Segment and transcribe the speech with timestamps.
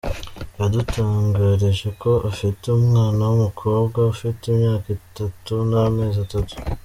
[0.57, 6.53] Yadutangarije ko afite umwana w'umukobwa ufite imyaka itatu n'amezi atatu.